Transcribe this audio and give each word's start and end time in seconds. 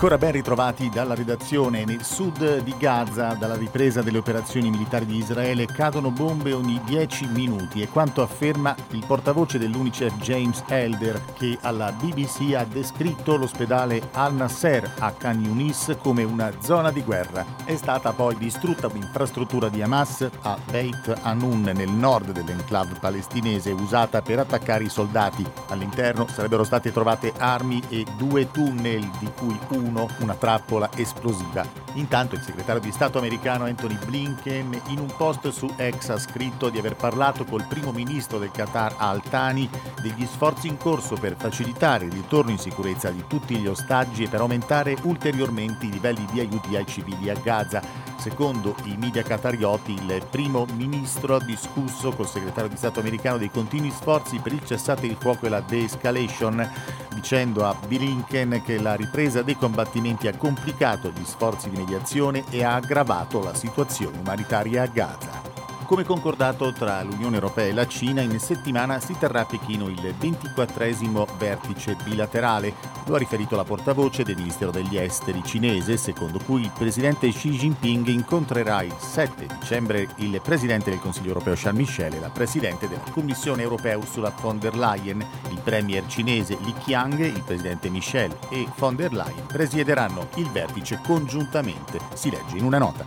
Ancora 0.00 0.16
ben 0.16 0.30
ritrovati 0.30 0.88
dalla 0.90 1.16
redazione. 1.16 1.84
Nel 1.84 2.04
sud 2.04 2.62
di 2.62 2.72
Gaza, 2.78 3.34
dalla 3.34 3.56
ripresa 3.56 4.00
delle 4.00 4.18
operazioni 4.18 4.70
militari 4.70 5.06
di 5.06 5.16
Israele, 5.16 5.66
cadono 5.66 6.12
bombe 6.12 6.52
ogni 6.52 6.80
10 6.84 7.26
minuti. 7.26 7.82
È 7.82 7.88
quanto 7.88 8.22
afferma 8.22 8.76
il 8.90 9.04
portavoce 9.04 9.58
dell'UNICEF 9.58 10.14
James 10.18 10.62
Elder, 10.68 11.20
che 11.36 11.58
alla 11.62 11.90
BBC 11.90 12.54
ha 12.54 12.62
descritto 12.62 13.36
l'ospedale 13.36 14.00
Al-Nasser 14.12 14.88
a 15.00 15.10
Khan 15.10 15.42
Yunis 15.42 15.96
come 16.00 16.22
una 16.22 16.52
zona 16.60 16.92
di 16.92 17.02
guerra. 17.02 17.44
È 17.64 17.74
stata 17.74 18.12
poi 18.12 18.36
distrutta 18.36 18.86
un'infrastruttura 18.86 19.68
di 19.68 19.82
Hamas 19.82 20.28
a 20.42 20.56
Beit 20.70 21.12
Hanun, 21.22 21.72
nel 21.74 21.90
nord 21.90 22.30
dell'enclave 22.30 22.94
palestinese, 23.00 23.72
usata 23.72 24.22
per 24.22 24.38
attaccare 24.38 24.84
i 24.84 24.88
soldati. 24.90 25.44
All'interno 25.70 26.28
sarebbero 26.28 26.62
state 26.62 26.92
trovate 26.92 27.32
armi 27.36 27.82
e 27.88 28.06
due 28.16 28.48
tunnel, 28.52 29.04
di 29.18 29.28
cui 29.36 29.58
uno 29.70 29.86
una 29.88 30.34
trappola 30.34 30.90
esplosiva. 30.94 31.66
Intanto 31.94 32.34
il 32.34 32.42
segretario 32.42 32.80
di 32.80 32.92
Stato 32.92 33.18
americano 33.18 33.64
Anthony 33.64 33.98
Blinken 34.04 34.80
in 34.88 34.98
un 34.98 35.12
post 35.16 35.48
su 35.48 35.68
X 35.76 36.10
ha 36.10 36.18
scritto 36.18 36.68
di 36.68 36.78
aver 36.78 36.96
parlato 36.96 37.44
col 37.44 37.66
primo 37.66 37.92
ministro 37.92 38.38
del 38.38 38.50
Qatar 38.50 38.94
Al 38.98 39.22
Thani 39.22 39.68
degli 40.00 40.26
sforzi 40.26 40.68
in 40.68 40.76
corso 40.76 41.16
per 41.16 41.36
facilitare 41.36 42.04
il 42.04 42.12
ritorno 42.12 42.50
in 42.50 42.58
sicurezza 42.58 43.10
di 43.10 43.24
tutti 43.26 43.56
gli 43.56 43.66
ostaggi 43.66 44.24
e 44.24 44.28
per 44.28 44.40
aumentare 44.40 44.96
ulteriormente 45.02 45.86
i 45.86 45.90
livelli 45.90 46.26
di 46.30 46.40
aiuti 46.40 46.76
ai 46.76 46.86
civili 46.86 47.30
a 47.30 47.34
Gaza. 47.34 48.07
Secondo 48.18 48.74
i 48.84 48.96
media 48.96 49.22
qatarioti, 49.22 49.92
il 49.92 50.26
primo 50.28 50.66
ministro 50.74 51.36
ha 51.36 51.44
discusso 51.44 52.10
col 52.10 52.26
segretario 52.26 52.68
di 52.68 52.76
Stato 52.76 52.98
americano 52.98 53.38
dei 53.38 53.48
continui 53.48 53.90
sforzi 53.90 54.40
per 54.40 54.52
il 54.52 54.64
cessate 54.64 55.06
il 55.06 55.16
fuoco 55.16 55.46
e 55.46 55.48
la 55.48 55.60
de-escalation, 55.60 56.68
dicendo 57.14 57.64
a 57.64 57.76
Blinken 57.86 58.60
che 58.64 58.80
la 58.80 58.96
ripresa 58.96 59.42
dei 59.42 59.56
combattimenti 59.56 60.26
ha 60.26 60.36
complicato 60.36 61.10
gli 61.10 61.24
sforzi 61.24 61.70
di 61.70 61.76
mediazione 61.76 62.42
e 62.50 62.64
ha 62.64 62.74
aggravato 62.74 63.40
la 63.40 63.54
situazione 63.54 64.18
umanitaria 64.18 64.82
a 64.82 64.86
Gaza. 64.86 65.47
Come 65.88 66.04
concordato 66.04 66.70
tra 66.70 67.02
l'Unione 67.02 67.36
Europea 67.36 67.64
e 67.64 67.72
la 67.72 67.86
Cina, 67.86 68.20
in 68.20 68.38
settimana 68.38 69.00
si 69.00 69.16
terrà 69.18 69.40
a 69.40 69.44
Pechino 69.46 69.88
il 69.88 70.14
24 70.18 71.26
vertice 71.38 71.96
bilaterale. 72.04 72.74
Lo 73.06 73.14
ha 73.14 73.18
riferito 73.18 73.56
la 73.56 73.64
portavoce 73.64 74.22
del 74.22 74.36
Ministero 74.36 74.70
degli 74.70 74.98
Esteri 74.98 75.42
cinese, 75.42 75.96
secondo 75.96 76.40
cui 76.44 76.60
il 76.60 76.72
presidente 76.76 77.30
Xi 77.30 77.52
Jinping 77.52 78.06
incontrerà 78.08 78.82
il 78.82 78.94
7 78.98 79.46
dicembre 79.58 80.08
il 80.16 80.38
presidente 80.42 80.90
del 80.90 81.00
Consiglio 81.00 81.28
Europeo 81.28 81.54
Charles 81.56 81.80
Michel 81.80 82.12
e 82.12 82.20
la 82.20 82.28
presidente 82.28 82.86
della 82.86 83.10
Commissione 83.10 83.62
Europea 83.62 83.96
Ursula 83.96 84.30
von 84.42 84.58
der 84.58 84.76
Leyen. 84.76 85.24
Il 85.48 85.60
premier 85.64 86.04
cinese 86.06 86.58
Li 86.64 86.74
Qiang, 86.84 87.18
il 87.18 87.42
presidente 87.44 87.88
Michel 87.88 88.36
e 88.50 88.66
von 88.76 88.94
der 88.94 89.14
Leyen 89.14 89.46
presiederanno 89.46 90.28
il 90.34 90.50
vertice 90.50 91.00
congiuntamente, 91.02 91.98
si 92.12 92.28
legge 92.28 92.58
in 92.58 92.64
una 92.64 92.76
nota. 92.76 93.04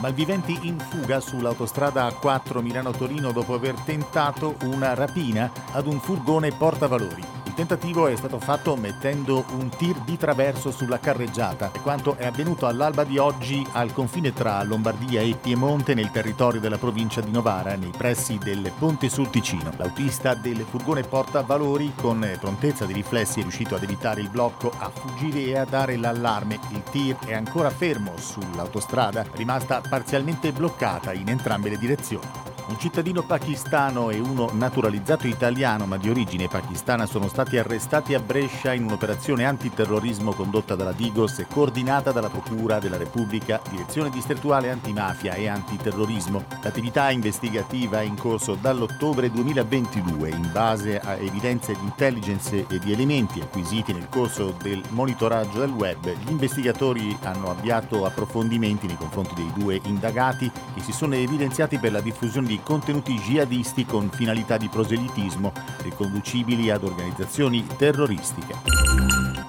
Malviventi 0.00 0.58
in 0.62 0.78
fuga 0.78 1.18
sull'autostrada 1.18 1.83
A4 1.92 2.60
Milano-Torino 2.60 3.32
dopo 3.32 3.54
aver 3.54 3.74
tentato 3.84 4.56
una 4.62 4.94
rapina 4.94 5.50
ad 5.72 5.86
un 5.86 6.00
furgone 6.00 6.52
portavalori. 6.52 7.33
Il 7.56 7.60
tentativo 7.60 8.08
è 8.08 8.16
stato 8.16 8.40
fatto 8.40 8.74
mettendo 8.74 9.44
un 9.52 9.68
tir 9.68 10.00
di 10.00 10.16
traverso 10.16 10.72
sulla 10.72 10.98
carreggiata, 10.98 11.70
e 11.72 11.80
quanto 11.82 12.16
è 12.16 12.26
avvenuto 12.26 12.66
all'alba 12.66 13.04
di 13.04 13.16
oggi 13.16 13.64
al 13.74 13.92
confine 13.92 14.32
tra 14.32 14.60
Lombardia 14.64 15.20
e 15.20 15.36
Piemonte 15.40 15.94
nel 15.94 16.10
territorio 16.10 16.58
della 16.58 16.78
provincia 16.78 17.20
di 17.20 17.30
Novara, 17.30 17.76
nei 17.76 17.92
pressi 17.96 18.38
del 18.38 18.72
Ponte 18.76 19.08
sul 19.08 19.30
Ticino. 19.30 19.70
L'autista 19.76 20.34
del 20.34 20.66
furgone 20.68 21.02
portavalori, 21.02 21.92
con 21.94 22.28
prontezza 22.40 22.86
di 22.86 22.92
riflessi, 22.92 23.38
è 23.38 23.42
riuscito 23.42 23.76
ad 23.76 23.84
evitare 23.84 24.20
il 24.20 24.30
blocco, 24.30 24.72
a 24.76 24.90
fuggire 24.92 25.44
e 25.44 25.56
a 25.56 25.64
dare 25.64 25.94
l'allarme. 25.94 26.58
Il 26.70 26.82
tir 26.90 27.16
è 27.24 27.34
ancora 27.34 27.70
fermo 27.70 28.14
sull'autostrada, 28.16 29.24
rimasta 29.32 29.80
parzialmente 29.88 30.50
bloccata 30.50 31.12
in 31.12 31.28
entrambe 31.28 31.68
le 31.68 31.78
direzioni. 31.78 32.43
Un 32.66 32.78
cittadino 32.78 33.22
pakistano 33.22 34.08
e 34.08 34.18
uno 34.18 34.48
naturalizzato 34.54 35.26
italiano 35.26 35.84
ma 35.84 35.98
di 35.98 36.08
origine 36.08 36.48
pakistana 36.48 37.04
sono 37.04 37.28
stati 37.28 37.58
arrestati 37.58 38.14
a 38.14 38.20
Brescia 38.20 38.72
in 38.72 38.84
un'operazione 38.84 39.44
antiterrorismo 39.44 40.32
condotta 40.32 40.74
dalla 40.74 40.92
Digos 40.92 41.40
e 41.40 41.46
coordinata 41.46 42.10
dalla 42.10 42.30
Procura 42.30 42.78
della 42.78 42.96
Repubblica, 42.96 43.60
Direzione 43.68 44.08
Distrettuale 44.08 44.70
Antimafia 44.70 45.34
e 45.34 45.46
Antiterrorismo. 45.46 46.44
L'attività 46.62 47.10
investigativa 47.10 48.00
è 48.00 48.04
in 48.04 48.16
corso 48.16 48.56
dall'ottobre 48.58 49.30
2022 49.30 50.30
in 50.30 50.48
base 50.50 50.98
a 50.98 51.16
evidenze 51.16 51.74
di 51.74 51.84
intelligence 51.84 52.66
e 52.66 52.78
di 52.78 52.92
elementi 52.92 53.40
acquisiti 53.40 53.92
nel 53.92 54.08
corso 54.08 54.54
del 54.62 54.82
monitoraggio 54.88 55.58
del 55.58 55.70
web. 55.70 56.02
Gli 56.02 56.30
investigatori 56.30 57.14
hanno 57.24 57.50
avviato 57.50 58.06
approfondimenti 58.06 58.86
nei 58.86 58.96
confronti 58.96 59.34
dei 59.34 59.52
due 59.54 59.78
indagati 59.84 60.50
che 60.74 60.80
si 60.80 60.92
sono 60.92 61.14
evidenziati 61.14 61.78
per 61.78 61.92
la 61.92 62.00
diffusione 62.00 62.46
di 62.46 62.52
contenuti 62.62 63.14
jihadisti 63.14 63.84
con 63.84 64.10
finalità 64.10 64.56
di 64.56 64.68
proselitismo 64.68 65.52
riconducibili 65.82 66.70
ad 66.70 66.84
organizzazioni 66.84 67.66
terroristiche. 67.76 68.54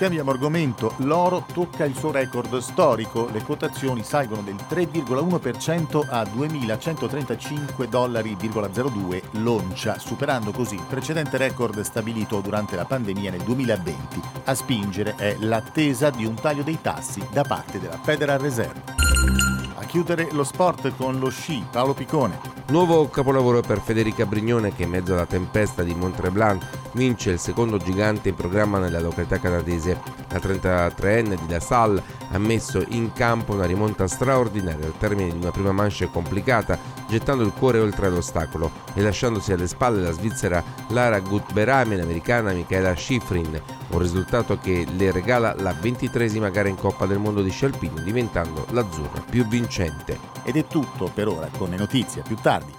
Cambiamo 0.00 0.30
argomento, 0.30 0.94
l'oro 1.00 1.44
tocca 1.52 1.84
il 1.84 1.94
suo 1.94 2.10
record 2.10 2.56
storico, 2.56 3.28
le 3.30 3.42
quotazioni 3.42 4.02
salgono 4.02 4.40
del 4.40 4.54
3,1% 4.54 6.06
a 6.08 6.22
2.135 6.22 7.84
dollari,02 7.86 9.22
l'oncia, 9.42 9.98
superando 9.98 10.52
così 10.52 10.76
il 10.76 10.86
precedente 10.88 11.36
record 11.36 11.78
stabilito 11.82 12.40
durante 12.40 12.76
la 12.76 12.86
pandemia 12.86 13.30
nel 13.30 13.42
2020. 13.42 14.22
A 14.44 14.54
spingere 14.54 15.16
è 15.16 15.36
l'attesa 15.38 16.08
di 16.08 16.24
un 16.24 16.34
taglio 16.34 16.62
dei 16.62 16.80
tassi 16.80 17.22
da 17.30 17.42
parte 17.42 17.78
della 17.78 17.98
Federal 17.98 18.38
Reserve. 18.38 18.82
A 19.74 19.84
chiudere 19.84 20.28
lo 20.32 20.44
sport 20.44 20.96
con 20.96 21.18
lo 21.18 21.28
sci, 21.28 21.62
Paolo 21.70 21.92
Picone. 21.92 22.49
Nuovo 22.70 23.08
capolavoro 23.08 23.62
per 23.62 23.80
Federica 23.80 24.26
Brignone 24.26 24.72
che 24.72 24.84
in 24.84 24.90
mezzo 24.90 25.12
alla 25.12 25.26
tempesta 25.26 25.82
di 25.82 25.92
Mont-Tremblant 25.92 26.64
vince 26.92 27.30
il 27.30 27.40
secondo 27.40 27.78
gigante 27.78 28.28
in 28.28 28.36
programma 28.36 28.78
nella 28.78 29.00
località 29.00 29.40
canadese. 29.40 30.19
La 30.30 30.38
33enne 30.38 31.40
di 31.40 31.48
La 31.48 31.60
Salle 31.60 32.02
ha 32.30 32.38
messo 32.38 32.84
in 32.88 33.12
campo 33.12 33.54
una 33.54 33.66
rimonta 33.66 34.06
straordinaria 34.06 34.86
al 34.86 34.96
termine 34.98 35.30
di 35.30 35.36
una 35.36 35.50
prima 35.50 35.72
manche 35.72 36.08
complicata, 36.10 36.78
gettando 37.08 37.42
il 37.42 37.52
cuore 37.52 37.80
oltre 37.80 38.08
l'ostacolo 38.08 38.70
e 38.94 39.02
lasciandosi 39.02 39.52
alle 39.52 39.66
spalle 39.66 40.00
la 40.00 40.12
svizzera 40.12 40.62
Lara 40.88 41.18
Gutberami 41.18 41.94
e 41.94 41.96
l'americana 41.96 42.52
Michaela 42.52 42.94
Schifrin, 42.94 43.60
un 43.88 43.98
risultato 43.98 44.58
che 44.58 44.86
le 44.96 45.10
regala 45.10 45.54
la 45.58 45.72
ventitresima 45.72 46.50
gara 46.50 46.68
in 46.68 46.76
Coppa 46.76 47.06
del 47.06 47.18
Mondo 47.18 47.42
di 47.42 47.50
sci 47.50 47.64
alpino 47.64 48.00
diventando 48.00 48.66
l'azzurra 48.70 49.20
più 49.28 49.46
vincente. 49.46 50.18
Ed 50.44 50.56
è 50.56 50.66
tutto 50.66 51.10
per 51.12 51.28
ora 51.28 51.48
con 51.56 51.70
le 51.70 51.76
notizie 51.76 52.22
più 52.22 52.36
tardi. 52.36 52.78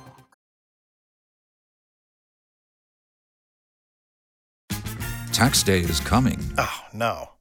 Tax 5.31 5.63
day 5.63 5.79
is 5.79 5.99
coming. 5.99 6.39
Oh, 6.57 6.87
no. 6.93 7.40